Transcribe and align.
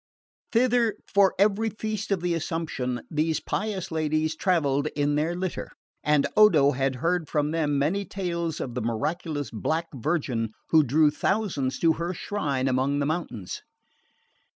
Thither, 0.51 0.95
for 1.13 1.35
every 1.37 1.69
feast 1.69 2.09
of 2.09 2.21
the 2.21 2.33
Assumption, 2.33 3.03
these 3.11 3.39
pious 3.39 3.91
ladies 3.91 4.35
travelled 4.35 4.87
in 4.95 5.13
their 5.13 5.35
litter; 5.35 5.69
and 6.03 6.25
Odo 6.35 6.71
had 6.71 6.95
heard 6.95 7.29
from 7.29 7.51
them 7.51 7.77
many 7.77 8.03
tales 8.03 8.59
of 8.59 8.73
the 8.73 8.81
miraculous 8.81 9.51
Black 9.51 9.89
Virgin 9.93 10.53
who 10.71 10.81
drew 10.81 11.11
thousands 11.11 11.77
to 11.77 11.93
her 12.01 12.15
shrine 12.15 12.67
among 12.67 12.97
the 12.97 13.05
mountains. 13.05 13.61